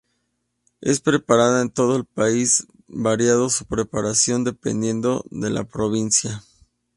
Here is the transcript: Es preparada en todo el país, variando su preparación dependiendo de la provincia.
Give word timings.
Es 0.81 0.99
preparada 0.99 1.61
en 1.61 1.69
todo 1.69 1.95
el 1.95 2.05
país, 2.05 2.65
variando 2.87 3.51
su 3.51 3.65
preparación 3.65 4.43
dependiendo 4.43 5.23
de 5.29 5.51
la 5.51 5.63
provincia. 5.63 6.41